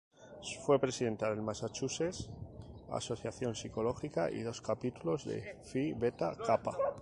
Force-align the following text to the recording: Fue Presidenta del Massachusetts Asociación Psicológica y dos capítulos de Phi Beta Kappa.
Fue 0.65 0.79
Presidenta 0.79 1.29
del 1.29 1.43
Massachusetts 1.43 2.27
Asociación 2.89 3.53
Psicológica 3.53 4.31
y 4.31 4.41
dos 4.41 4.59
capítulos 4.59 5.25
de 5.25 5.59
Phi 5.63 5.93
Beta 5.93 6.35
Kappa. 6.43 6.75